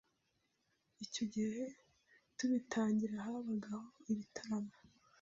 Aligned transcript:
icyo 1.05 1.23
gihe 1.33 1.63
tubitangira 2.37 3.15
habagaho 3.25 3.87
ibitaramo 4.11 4.73